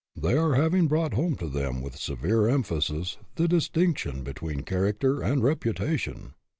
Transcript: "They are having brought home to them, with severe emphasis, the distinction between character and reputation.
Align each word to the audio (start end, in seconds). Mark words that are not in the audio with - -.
"They 0.15 0.35
are 0.35 0.55
having 0.55 0.87
brought 0.87 1.13
home 1.13 1.35
to 1.35 1.47
them, 1.47 1.79
with 1.79 1.95
severe 1.95 2.47
emphasis, 2.49 3.17
the 3.35 3.47
distinction 3.47 4.23
between 4.23 4.61
character 4.63 5.21
and 5.21 5.43
reputation. 5.43 6.33